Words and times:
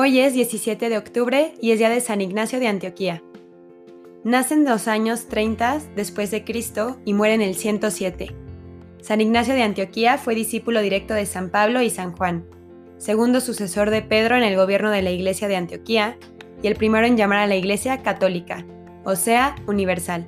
Hoy 0.00 0.20
es 0.20 0.32
17 0.32 0.90
de 0.90 0.96
octubre 0.96 1.54
y 1.60 1.72
es 1.72 1.80
día 1.80 1.88
de 1.88 2.00
San 2.00 2.20
Ignacio 2.20 2.60
de 2.60 2.68
Antioquía. 2.68 3.20
Nace 4.22 4.54
en 4.54 4.64
los 4.64 4.86
años 4.86 5.26
30 5.26 5.80
después 5.96 6.30
de 6.30 6.44
Cristo 6.44 7.00
y 7.04 7.14
muere 7.14 7.34
en 7.34 7.42
el 7.42 7.56
107. 7.56 8.32
San 9.02 9.20
Ignacio 9.20 9.54
de 9.54 9.64
Antioquía 9.64 10.16
fue 10.16 10.36
discípulo 10.36 10.82
directo 10.82 11.14
de 11.14 11.26
San 11.26 11.50
Pablo 11.50 11.82
y 11.82 11.90
San 11.90 12.12
Juan, 12.12 12.46
segundo 12.98 13.40
sucesor 13.40 13.90
de 13.90 14.02
Pedro 14.02 14.36
en 14.36 14.44
el 14.44 14.54
gobierno 14.54 14.92
de 14.92 15.02
la 15.02 15.10
Iglesia 15.10 15.48
de 15.48 15.56
Antioquía 15.56 16.16
y 16.62 16.68
el 16.68 16.76
primero 16.76 17.04
en 17.04 17.16
llamar 17.16 17.38
a 17.38 17.48
la 17.48 17.56
Iglesia 17.56 18.00
católica, 18.04 18.64
o 19.02 19.16
sea, 19.16 19.56
universal. 19.66 20.26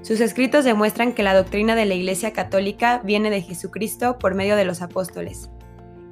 Sus 0.00 0.22
escritos 0.22 0.64
demuestran 0.64 1.12
que 1.12 1.22
la 1.22 1.34
doctrina 1.34 1.74
de 1.74 1.84
la 1.84 1.92
Iglesia 1.92 2.32
católica 2.32 3.02
viene 3.04 3.28
de 3.28 3.42
Jesucristo 3.42 4.18
por 4.18 4.34
medio 4.34 4.56
de 4.56 4.64
los 4.64 4.80
apóstoles. 4.80 5.50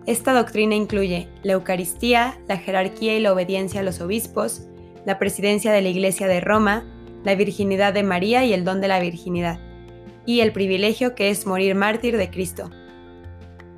Esta 0.07 0.35
doctrina 0.35 0.75
incluye 0.75 1.29
la 1.43 1.55
Eucaristía, 1.55 2.39
la 2.47 2.59
jerarquía 2.59 3.17
y 3.17 3.21
la 3.21 3.33
obediencia 3.33 3.81
a 3.81 3.83
los 3.83 4.01
obispos, 4.01 4.67
la 5.07 5.19
presidencia 5.19 5.73
de 5.73 5.81
la 5.81 5.89
Iglesia 5.89 6.29
de 6.29 6.41
Roma, 6.41 6.85
la 7.25 7.35
virginidad 7.35 7.95
de 7.95 8.03
María 8.03 8.45
y 8.45 8.53
el 8.53 8.65
don 8.65 8.83
de 8.83 8.89
la 8.89 9.01
virginidad, 9.01 9.59
y 10.27 10.41
el 10.41 10.53
privilegio 10.53 11.15
que 11.15 11.31
es 11.31 11.47
morir 11.47 11.75
mártir 11.75 12.19
de 12.19 12.29
Cristo. 12.31 12.71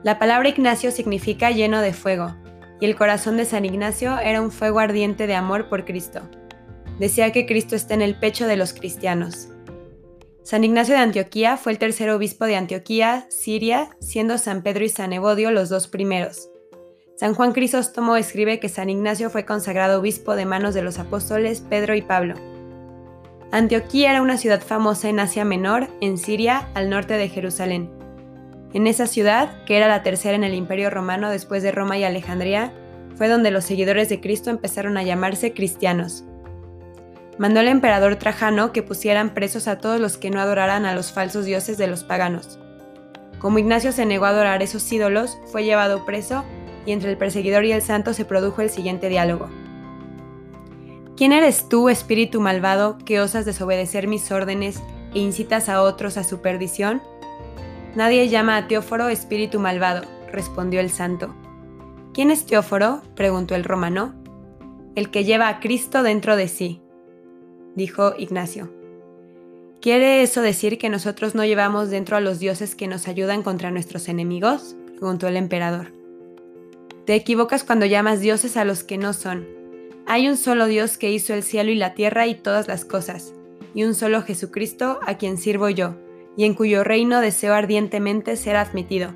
La 0.03 0.19
palabra 0.19 0.49
Ignacio 0.49 0.91
significa 0.91 1.53
lleno 1.53 1.81
de 1.81 1.93
fuego, 1.93 2.35
y 2.81 2.87
el 2.87 2.97
corazón 2.97 3.37
de 3.37 3.45
San 3.45 3.65
Ignacio 3.65 4.19
era 4.19 4.43
un 4.43 4.51
fuego 4.51 4.81
ardiente 4.81 5.27
de 5.27 5.35
amor 5.35 5.69
por 5.69 5.85
Cristo. 5.85 6.29
Decía 6.99 7.31
que 7.31 7.47
Cristo 7.47 7.77
está 7.77 7.95
en 7.95 8.03
el 8.03 8.19
pecho 8.19 8.47
de 8.47 8.57
los 8.57 8.73
cristianos. 8.73 9.49
San 10.47 10.63
Ignacio 10.63 10.95
de 10.95 11.01
Antioquía 11.01 11.57
fue 11.57 11.73
el 11.73 11.79
tercer 11.81 12.09
obispo 12.11 12.45
de 12.45 12.55
Antioquía, 12.55 13.27
Siria, 13.31 13.91
siendo 13.99 14.39
San 14.39 14.63
Pedro 14.63 14.85
y 14.85 14.89
San 14.89 15.13
Evodio 15.13 15.51
los 15.51 15.71
dos 15.71 15.89
primeros. 15.89 16.51
San 17.17 17.35
Juan 17.35 17.51
Crisóstomo 17.51 18.15
escribe 18.15 18.61
que 18.61 18.69
San 18.69 18.89
Ignacio 18.89 19.29
fue 19.29 19.45
consagrado 19.45 19.99
obispo 19.99 20.37
de 20.37 20.47
manos 20.47 20.73
de 20.73 20.83
los 20.83 21.01
apóstoles 21.01 21.63
Pedro 21.63 21.97
y 21.97 22.03
Pablo. 22.03 22.37
Antioquía 23.51 24.13
era 24.13 24.23
una 24.23 24.37
ciudad 24.37 24.63
famosa 24.63 25.09
en 25.09 25.19
Asia 25.19 25.45
Menor, 25.45 25.89
en 26.01 26.17
Siria, 26.17 26.69
al 26.75 26.91
norte 26.91 27.15
de 27.15 27.29
Jerusalén. 27.29 27.91
En 28.73 28.87
esa 28.87 29.09
ciudad, 29.09 29.65
que 29.65 29.77
era 29.77 29.89
la 29.89 30.05
tercera 30.05 30.37
en 30.37 30.45
el 30.45 30.55
Imperio 30.55 30.91
Romano 30.91 31.29
después 31.29 31.65
de 31.65 31.73
Roma 31.73 31.99
y 31.99 32.05
Alejandría, 32.05 32.73
fue 33.17 33.27
donde 33.27 33.51
los 33.51 33.65
seguidores 33.65 34.09
de 34.11 34.21
Cristo 34.21 34.51
empezaron 34.51 34.97
a 34.97 35.03
llamarse 35.03 35.53
cristianos 35.53 36.25
mandó 37.39 37.61
el 37.61 37.69
emperador 37.69 38.17
Trajano 38.17 38.73
que 38.73 38.83
pusieran 38.83 39.35
presos 39.35 39.69
a 39.69 39.79
todos 39.79 40.01
los 40.01 40.17
que 40.17 40.31
no 40.31 40.41
adoraran 40.41 40.87
a 40.87 40.95
los 40.95 41.13
falsos 41.13 41.45
dioses 41.45 41.79
de 41.79 41.87
los 41.87 42.05
paganos. 42.05 42.59
Como 43.39 43.59
Ignacio 43.59 43.93
se 43.93 44.07
negó 44.07 44.25
a 44.25 44.31
adorar 44.31 44.63
esos 44.63 44.91
ídolos, 44.91 45.37
fue 45.53 45.65
llevado 45.65 46.07
preso 46.07 46.45
y 46.87 46.93
entre 46.93 47.11
el 47.11 47.19
perseguidor 47.19 47.65
y 47.65 47.73
el 47.73 47.83
santo 47.83 48.15
se 48.15 48.25
produjo 48.25 48.63
el 48.63 48.71
siguiente 48.71 49.09
diálogo. 49.09 49.49
¿Quién 51.17 51.33
eres 51.33 51.69
tú, 51.69 51.89
espíritu 51.89 52.41
malvado, 52.41 52.99
que 52.99 53.21
osas 53.21 53.45
desobedecer 53.45 54.07
mis 54.07 54.31
órdenes 54.31 54.83
e 55.15 55.19
incitas 55.19 55.69
a 55.69 55.83
otros 55.83 56.17
a 56.17 56.25
su 56.25 56.41
perdición? 56.41 57.03
Nadie 57.95 58.29
llama 58.29 58.57
a 58.57 58.69
Teóforo 58.69 59.09
espíritu 59.09 59.59
malvado, 59.59 60.03
respondió 60.31 60.81
el 60.81 60.91
santo. 60.91 61.35
¿Quién 62.13 62.31
es 62.31 62.47
Teóforo? 62.47 63.03
preguntó 63.15 63.55
el 63.55 63.65
romano. 63.65 64.15
El 64.95 65.11
que 65.11 65.25
lleva 65.25 65.49
a 65.49 65.61
Cristo 65.61 66.03
dentro 66.03 66.37
de 66.37 66.49
sí, 66.49 66.83
dijo 67.77 68.15
Ignacio. 68.19 68.69
¿Quiere 69.81 70.23
eso 70.23 70.43
decir 70.43 70.79
que 70.79 70.89
nosotros 70.89 71.37
no 71.37 71.45
llevamos 71.45 71.91
dentro 71.91 72.17
a 72.17 72.21
los 72.21 72.41
dioses 72.41 72.75
que 72.75 72.89
nos 72.89 73.07
ayudan 73.07 73.45
contra 73.45 73.71
nuestros 73.71 74.09
enemigos? 74.09 74.75
preguntó 74.97 75.29
el 75.29 75.37
emperador. 75.37 75.93
Te 77.05 77.15
equivocas 77.15 77.63
cuando 77.63 77.87
llamas 77.87 78.21
dioses 78.21 78.57
a 78.57 78.65
los 78.65 78.83
que 78.83 78.99
no 78.99 79.13
son. 79.13 79.47
Hay 80.07 80.29
un 80.29 80.37
solo 80.37 80.67
Dios 80.67 80.99
que 80.99 81.13
hizo 81.13 81.35
el 81.35 81.43
cielo 81.45 81.71
y 81.71 81.77
la 81.77 81.95
tierra 81.95 82.27
y 82.27 82.35
todas 82.35 82.67
las 82.67 82.85
cosas, 82.85 83.33
y 83.75 83.85
un 83.85 83.95
solo 83.95 84.23
Jesucristo 84.23 84.99
a 85.07 85.19
quien 85.19 85.37
sirvo 85.37 85.69
yo, 85.69 85.95
y 86.37 86.45
en 86.45 86.55
cuyo 86.55 86.83
reino 86.83 87.21
deseo 87.21 87.55
ardientemente 87.55 88.37
ser 88.37 88.57
admitido. 88.57 89.13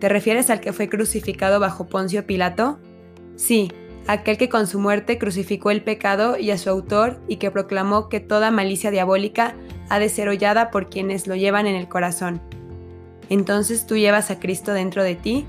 ¿Te 0.00 0.08
refieres 0.08 0.50
al 0.50 0.60
que 0.60 0.72
fue 0.72 0.88
crucificado 0.88 1.60
bajo 1.60 1.86
Poncio 1.86 2.26
Pilato? 2.26 2.80
Sí, 3.36 3.70
aquel 4.06 4.36
que 4.36 4.48
con 4.48 4.66
su 4.66 4.78
muerte 4.78 5.18
crucificó 5.18 5.70
el 5.70 5.82
pecado 5.82 6.36
y 6.38 6.50
a 6.50 6.58
su 6.58 6.70
autor 6.70 7.20
y 7.28 7.36
que 7.36 7.50
proclamó 7.50 8.08
que 8.08 8.20
toda 8.20 8.50
malicia 8.50 8.90
diabólica 8.90 9.54
ha 9.88 9.98
de 9.98 10.08
ser 10.08 10.28
hollada 10.28 10.70
por 10.70 10.88
quienes 10.88 11.26
lo 11.26 11.36
llevan 11.36 11.66
en 11.66 11.76
el 11.76 11.88
corazón. 11.88 12.40
¿Entonces 13.28 13.86
tú 13.86 13.96
llevas 13.96 14.30
a 14.30 14.40
Cristo 14.40 14.72
dentro 14.72 15.02
de 15.02 15.14
ti? 15.14 15.46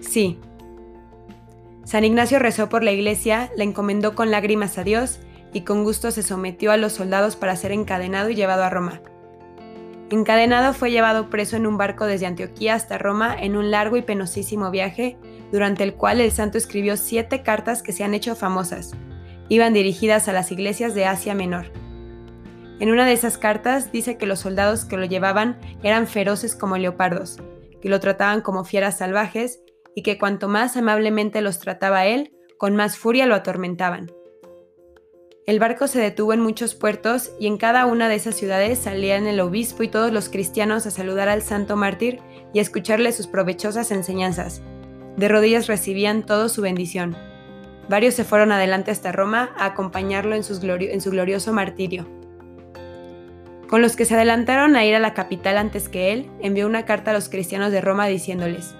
Sí. 0.00 0.38
San 1.84 2.04
Ignacio 2.04 2.38
rezó 2.38 2.68
por 2.68 2.82
la 2.82 2.92
iglesia, 2.92 3.50
la 3.56 3.64
encomendó 3.64 4.14
con 4.14 4.30
lágrimas 4.30 4.76
a 4.78 4.84
Dios 4.84 5.20
y 5.52 5.60
con 5.62 5.84
gusto 5.84 6.10
se 6.10 6.22
sometió 6.22 6.72
a 6.72 6.76
los 6.76 6.92
soldados 6.92 7.36
para 7.36 7.56
ser 7.56 7.72
encadenado 7.72 8.28
y 8.30 8.34
llevado 8.34 8.64
a 8.64 8.70
Roma. 8.70 9.00
Encadenado 10.10 10.72
fue 10.72 10.90
llevado 10.90 11.30
preso 11.30 11.56
en 11.56 11.66
un 11.66 11.78
barco 11.78 12.06
desde 12.06 12.26
Antioquía 12.26 12.74
hasta 12.74 12.98
Roma 12.98 13.36
en 13.40 13.56
un 13.56 13.70
largo 13.70 13.96
y 13.96 14.02
penosísimo 14.02 14.70
viaje, 14.70 15.16
durante 15.52 15.84
el 15.84 15.94
cual 15.94 16.20
el 16.20 16.30
santo 16.32 16.58
escribió 16.58 16.96
siete 16.96 17.42
cartas 17.42 17.82
que 17.82 17.92
se 17.92 18.04
han 18.04 18.14
hecho 18.14 18.34
famosas. 18.34 18.92
Iban 19.48 19.72
dirigidas 19.72 20.28
a 20.28 20.32
las 20.32 20.50
iglesias 20.52 20.94
de 20.94 21.06
Asia 21.06 21.34
Menor. 21.34 21.66
En 22.78 22.90
una 22.90 23.06
de 23.06 23.12
esas 23.12 23.38
cartas 23.38 23.90
dice 23.92 24.18
que 24.18 24.26
los 24.26 24.40
soldados 24.40 24.84
que 24.84 24.96
lo 24.96 25.06
llevaban 25.06 25.58
eran 25.82 26.06
feroces 26.06 26.54
como 26.54 26.76
leopardos, 26.76 27.38
que 27.80 27.88
lo 27.88 28.00
trataban 28.00 28.42
como 28.42 28.64
fieras 28.64 28.98
salvajes 28.98 29.60
y 29.94 30.02
que 30.02 30.18
cuanto 30.18 30.48
más 30.48 30.76
amablemente 30.76 31.40
los 31.40 31.58
trataba 31.58 32.06
él, 32.06 32.32
con 32.58 32.76
más 32.76 32.98
furia 32.98 33.26
lo 33.26 33.34
atormentaban. 33.34 34.10
El 35.46 35.60
barco 35.60 35.86
se 35.86 36.00
detuvo 36.00 36.32
en 36.32 36.40
muchos 36.40 36.74
puertos 36.74 37.30
y 37.38 37.46
en 37.46 37.56
cada 37.56 37.86
una 37.86 38.08
de 38.08 38.16
esas 38.16 38.34
ciudades 38.34 38.80
salían 38.80 39.28
el 39.28 39.38
obispo 39.38 39.84
y 39.84 39.88
todos 39.88 40.12
los 40.12 40.28
cristianos 40.28 40.86
a 40.86 40.90
saludar 40.90 41.28
al 41.28 41.40
santo 41.40 41.76
mártir 41.76 42.18
y 42.52 42.58
a 42.58 42.62
escucharle 42.62 43.12
sus 43.12 43.28
provechosas 43.28 43.92
enseñanzas. 43.92 44.60
De 45.16 45.28
rodillas 45.28 45.66
recibían 45.66 46.24
todo 46.24 46.48
su 46.48 46.62
bendición. 46.62 47.16
Varios 47.88 48.14
se 48.14 48.24
fueron 48.24 48.52
adelante 48.52 48.90
hasta 48.90 49.12
Roma 49.12 49.50
a 49.56 49.66
acompañarlo 49.66 50.34
en, 50.34 50.42
en 50.42 51.00
su 51.00 51.10
glorioso 51.10 51.52
martirio. 51.52 52.06
Con 53.68 53.82
los 53.82 53.96
que 53.96 54.04
se 54.04 54.14
adelantaron 54.14 54.76
a 54.76 54.84
ir 54.84 54.94
a 54.94 55.00
la 55.00 55.14
capital 55.14 55.58
antes 55.58 55.88
que 55.88 56.12
él, 56.12 56.30
envió 56.40 56.66
una 56.66 56.84
carta 56.84 57.10
a 57.10 57.14
los 57.14 57.28
cristianos 57.28 57.72
de 57.72 57.80
Roma 57.80 58.06
diciéndoles, 58.06 58.74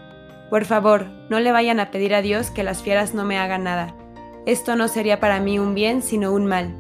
Por 0.51 0.65
favor, 0.65 1.07
no 1.29 1.41
le 1.41 1.53
vayan 1.53 1.81
a 1.81 1.91
pedir 1.91 2.15
a 2.15 2.23
Dios 2.23 2.51
que 2.51 2.63
las 2.63 2.83
fieras 2.83 3.15
no 3.15 3.25
me 3.25 3.39
hagan 3.39 3.65
nada 3.65 3.95
esto 4.47 4.77
no 4.77 4.87
sería 4.87 5.19
para 5.19 5.41
mí 5.41 5.59
un 5.59 5.75
bien, 5.75 6.03
sino 6.03 6.33
un 6.33 6.47
mal. 6.47 6.73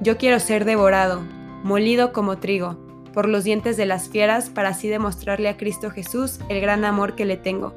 Yo 0.00 0.16
quiero 0.16 0.40
ser 0.40 0.64
devorado, 0.64 1.20
molido 1.62 2.14
como 2.14 2.38
trigo, 2.38 2.78
por 3.12 3.28
los 3.28 3.44
dientes 3.44 3.76
de 3.76 3.84
las 3.84 4.08
fieras 4.08 4.48
para 4.48 4.70
así 4.70 4.88
demostrarle 4.88 5.50
a 5.50 5.58
Cristo 5.58 5.90
Jesús 5.90 6.40
el 6.48 6.62
gran 6.62 6.86
amor 6.86 7.16
que 7.16 7.26
le 7.26 7.36
tengo. 7.36 7.74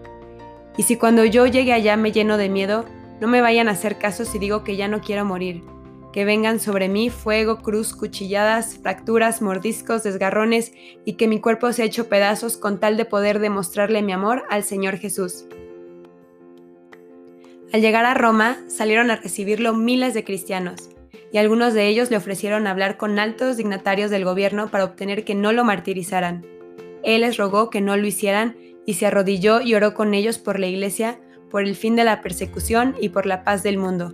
Y 0.77 0.83
si 0.83 0.97
cuando 0.97 1.23
yo 1.25 1.45
llegue 1.45 1.73
allá 1.73 1.97
me 1.97 2.11
lleno 2.11 2.37
de 2.37 2.49
miedo, 2.49 2.85
no 3.19 3.27
me 3.27 3.41
vayan 3.41 3.67
a 3.67 3.71
hacer 3.71 3.97
caso 3.97 4.25
si 4.25 4.39
digo 4.39 4.63
que 4.63 4.75
ya 4.75 4.87
no 4.87 5.01
quiero 5.01 5.23
morir, 5.23 5.63
que 6.11 6.25
vengan 6.25 6.59
sobre 6.59 6.89
mí 6.89 7.09
fuego, 7.09 7.59
cruz, 7.59 7.93
cuchilladas, 7.93 8.77
fracturas, 8.77 9.41
mordiscos, 9.41 10.03
desgarrones 10.03 10.73
y 11.05 11.13
que 11.13 11.27
mi 11.27 11.39
cuerpo 11.39 11.71
sea 11.73 11.85
hecho 11.85 12.09
pedazos 12.09 12.57
con 12.57 12.79
tal 12.79 12.97
de 12.97 13.05
poder 13.05 13.39
demostrarle 13.39 14.01
mi 14.01 14.13
amor 14.13 14.43
al 14.49 14.63
Señor 14.63 14.97
Jesús. 14.97 15.45
Al 17.71 17.81
llegar 17.81 18.05
a 18.05 18.13
Roma, 18.13 18.57
salieron 18.67 19.09
a 19.09 19.15
recibirlo 19.15 19.73
miles 19.73 20.13
de 20.13 20.23
cristianos, 20.23 20.89
y 21.31 21.39
algunos 21.39 21.73
de 21.73 21.87
ellos 21.87 22.11
le 22.11 22.17
ofrecieron 22.17 22.67
hablar 22.67 22.97
con 22.97 23.17
altos 23.17 23.57
dignatarios 23.57 24.11
del 24.11 24.25
gobierno 24.25 24.69
para 24.69 24.83
obtener 24.83 25.23
que 25.23 25.33
no 25.33 25.51
lo 25.51 25.63
martirizaran. 25.63 26.45
Él 27.01 27.21
les 27.21 27.37
rogó 27.37 27.71
que 27.71 27.81
no 27.81 27.97
lo 27.97 28.05
hicieran 28.05 28.55
y 28.85 28.95
se 28.95 29.05
arrodilló 29.05 29.61
y 29.61 29.75
oró 29.75 29.93
con 29.93 30.13
ellos 30.13 30.37
por 30.37 30.59
la 30.59 30.67
iglesia, 30.67 31.19
por 31.49 31.63
el 31.63 31.75
fin 31.75 31.95
de 31.95 32.03
la 32.03 32.21
persecución 32.21 32.95
y 32.99 33.09
por 33.09 33.25
la 33.25 33.43
paz 33.43 33.63
del 33.63 33.77
mundo. 33.77 34.13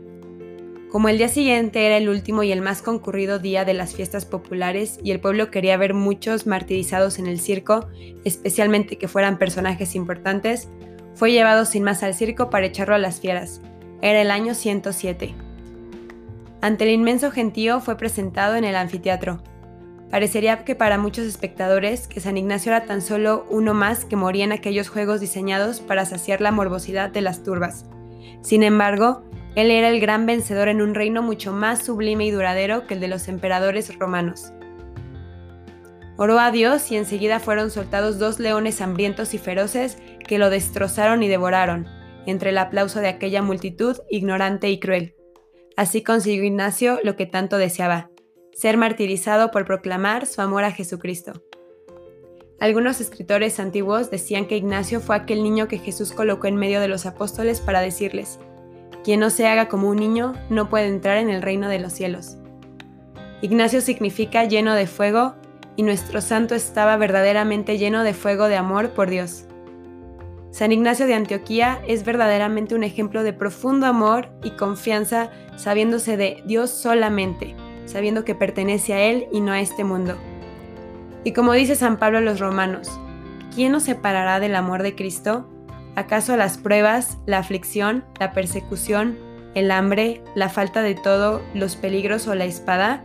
Como 0.91 1.07
el 1.07 1.19
día 1.19 1.29
siguiente 1.29 1.85
era 1.85 1.97
el 1.97 2.09
último 2.09 2.41
y 2.41 2.51
el 2.51 2.61
más 2.61 2.81
concurrido 2.81 3.37
día 3.37 3.63
de 3.63 3.75
las 3.75 3.93
fiestas 3.93 4.25
populares 4.25 4.99
y 5.03 5.11
el 5.11 5.19
pueblo 5.19 5.51
quería 5.51 5.77
ver 5.77 5.93
muchos 5.93 6.47
martirizados 6.47 7.19
en 7.19 7.27
el 7.27 7.39
circo, 7.39 7.87
especialmente 8.25 8.97
que 8.97 9.07
fueran 9.07 9.37
personajes 9.37 9.93
importantes, 9.93 10.67
fue 11.13 11.31
llevado 11.31 11.65
sin 11.65 11.83
más 11.83 12.01
al 12.01 12.15
circo 12.15 12.49
para 12.49 12.65
echarlo 12.65 12.95
a 12.95 12.99
las 12.99 13.19
fieras. 13.19 13.61
Era 14.01 14.21
el 14.21 14.31
año 14.31 14.55
107. 14.55 15.35
Ante 16.61 16.83
el 16.85 16.91
inmenso 16.91 17.29
gentío 17.29 17.81
fue 17.81 17.95
presentado 17.95 18.55
en 18.55 18.63
el 18.63 18.75
anfiteatro. 18.75 19.43
Parecería 20.11 20.63
que 20.65 20.75
para 20.75 20.97
muchos 20.97 21.25
espectadores 21.25 22.07
que 22.07 22.19
San 22.19 22.37
Ignacio 22.37 22.71
era 22.71 22.85
tan 22.85 23.01
solo 23.01 23.45
uno 23.49 23.73
más 23.73 24.05
que 24.05 24.15
moría 24.15 24.43
en 24.43 24.51
aquellos 24.51 24.89
juegos 24.89 25.19
diseñados 25.19 25.81
para 25.81 26.05
saciar 26.05 26.41
la 26.41 26.51
morbosidad 26.51 27.11
de 27.11 27.21
las 27.21 27.43
turbas. 27.43 27.85
Sin 28.41 28.63
embargo, 28.63 29.23
él 29.55 29.71
era 29.71 29.89
el 29.89 29.99
gran 29.99 30.25
vencedor 30.25 30.67
en 30.67 30.81
un 30.81 30.95
reino 30.95 31.21
mucho 31.21 31.51
más 31.51 31.83
sublime 31.83 32.25
y 32.25 32.31
duradero 32.31 32.87
que 32.87 32.95
el 32.95 32.99
de 32.99 33.07
los 33.07 33.27
emperadores 33.27 33.97
romanos. 33.97 34.51
Oró 36.17 36.39
a 36.39 36.51
Dios 36.51 36.91
y 36.91 36.97
enseguida 36.97 37.39
fueron 37.39 37.71
soltados 37.71 38.19
dos 38.19 38.39
leones 38.39 38.81
hambrientos 38.81 39.33
y 39.33 39.37
feroces 39.37 39.97
que 40.27 40.37
lo 40.37 40.49
destrozaron 40.49 41.23
y 41.23 41.27
devoraron, 41.27 41.87
entre 42.25 42.49
el 42.49 42.57
aplauso 42.57 42.99
de 42.99 43.07
aquella 43.07 43.41
multitud 43.41 43.97
ignorante 44.09 44.69
y 44.69 44.79
cruel. 44.79 45.15
Así 45.77 46.03
consiguió 46.03 46.43
Ignacio 46.43 46.99
lo 47.03 47.15
que 47.15 47.25
tanto 47.25 47.57
deseaba, 47.57 48.08
ser 48.53 48.77
martirizado 48.77 49.51
por 49.51 49.65
proclamar 49.65 50.25
su 50.25 50.41
amor 50.41 50.63
a 50.63 50.71
Jesucristo. 50.71 51.43
Algunos 52.59 52.99
escritores 52.99 53.59
antiguos 53.59 54.11
decían 54.11 54.45
que 54.45 54.57
Ignacio 54.57 54.99
fue 54.99 55.15
aquel 55.15 55.43
niño 55.43 55.67
que 55.67 55.77
Jesús 55.77 56.11
colocó 56.11 56.47
en 56.47 56.57
medio 56.57 56.81
de 56.81 56.89
los 56.89 57.05
apóstoles 57.05 57.61
para 57.61 57.79
decirles, 57.79 58.37
quien 59.03 59.21
no 59.21 59.29
se 59.29 59.47
haga 59.47 59.69
como 59.69 59.89
un 59.89 59.97
niño 59.97 60.33
no 60.49 60.69
puede 60.69 60.87
entrar 60.87 61.17
en 61.17 61.29
el 61.29 61.41
reino 61.41 61.69
de 61.69 61.79
los 61.79 61.93
cielos. 61.93 62.37
Ignacio 63.41 63.79
significa 63.79 64.43
lleno 64.43 64.75
de 64.75 64.87
fuego 64.87 65.35
y 65.77 65.83
nuestro 65.83 66.19
santo 66.19 66.55
estaba 66.55 66.97
verdaderamente 66.97 67.77
lleno 67.77 68.03
de 68.03 68.13
fuego 68.13 68.49
de 68.49 68.57
amor 68.57 68.89
por 68.89 69.09
Dios. 69.09 69.45
San 70.51 70.73
Ignacio 70.73 71.07
de 71.07 71.13
Antioquía 71.13 71.81
es 71.87 72.03
verdaderamente 72.03 72.75
un 72.75 72.83
ejemplo 72.83 73.23
de 73.23 73.31
profundo 73.31 73.85
amor 73.85 74.29
y 74.43 74.51
confianza 74.51 75.29
sabiéndose 75.55 76.17
de 76.17 76.43
Dios 76.45 76.71
solamente, 76.71 77.55
sabiendo 77.89 78.23
que 78.23 78.35
pertenece 78.35 78.93
a 78.93 79.01
Él 79.01 79.27
y 79.31 79.41
no 79.41 79.51
a 79.51 79.59
este 79.59 79.83
mundo. 79.83 80.15
Y 81.23 81.33
como 81.33 81.53
dice 81.53 81.75
San 81.75 81.97
Pablo 81.97 82.19
a 82.19 82.21
los 82.21 82.39
romanos, 82.39 82.99
¿quién 83.53 83.71
nos 83.71 83.83
separará 83.83 84.39
del 84.39 84.55
amor 84.55 84.83
de 84.83 84.95
Cristo? 84.95 85.49
¿Acaso 85.95 86.37
las 86.37 86.57
pruebas, 86.57 87.17
la 87.25 87.39
aflicción, 87.39 88.05
la 88.19 88.31
persecución, 88.31 89.17
el 89.55 89.71
hambre, 89.71 90.21
la 90.35 90.49
falta 90.49 90.81
de 90.81 90.95
todo, 90.95 91.41
los 91.53 91.75
peligros 91.75 92.27
o 92.27 92.35
la 92.35 92.45
espada? 92.45 93.03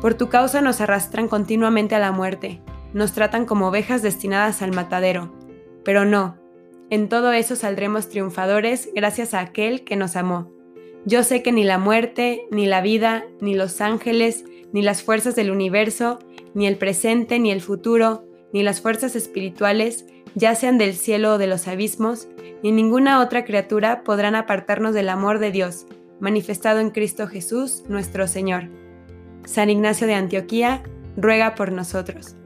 Por 0.00 0.14
tu 0.14 0.28
causa 0.28 0.60
nos 0.60 0.80
arrastran 0.80 1.28
continuamente 1.28 1.94
a 1.94 2.00
la 2.00 2.12
muerte, 2.12 2.60
nos 2.92 3.12
tratan 3.12 3.46
como 3.46 3.68
ovejas 3.68 4.02
destinadas 4.02 4.60
al 4.60 4.72
matadero. 4.72 5.32
Pero 5.84 6.04
no, 6.04 6.36
en 6.90 7.08
todo 7.08 7.32
eso 7.32 7.56
saldremos 7.56 8.08
triunfadores 8.08 8.90
gracias 8.94 9.32
a 9.32 9.40
aquel 9.40 9.84
que 9.84 9.96
nos 9.96 10.16
amó. 10.16 10.50
Yo 11.04 11.24
sé 11.24 11.42
que 11.42 11.50
ni 11.50 11.64
la 11.64 11.78
muerte, 11.78 12.46
ni 12.50 12.66
la 12.66 12.80
vida, 12.80 13.24
ni 13.40 13.54
los 13.54 13.80
ángeles, 13.80 14.44
ni 14.72 14.82
las 14.82 15.02
fuerzas 15.02 15.34
del 15.34 15.50
universo, 15.50 16.20
ni 16.54 16.66
el 16.66 16.76
presente, 16.76 17.38
ni 17.38 17.50
el 17.50 17.60
futuro, 17.60 18.24
ni 18.52 18.62
las 18.62 18.80
fuerzas 18.80 19.16
espirituales, 19.16 20.06
ya 20.34 20.54
sean 20.54 20.78
del 20.78 20.94
cielo 20.94 21.34
o 21.34 21.38
de 21.38 21.46
los 21.46 21.66
abismos, 21.66 22.28
ni 22.62 22.70
ninguna 22.70 23.20
otra 23.20 23.44
criatura 23.44 24.04
podrán 24.04 24.34
apartarnos 24.34 24.94
del 24.94 25.08
amor 25.08 25.40
de 25.40 25.50
Dios, 25.50 25.86
manifestado 26.20 26.78
en 26.78 26.90
Cristo 26.90 27.26
Jesús, 27.26 27.82
nuestro 27.88 28.28
Señor. 28.28 28.68
San 29.44 29.70
Ignacio 29.70 30.06
de 30.06 30.14
Antioquía, 30.14 30.82
ruega 31.16 31.54
por 31.56 31.72
nosotros. 31.72 32.36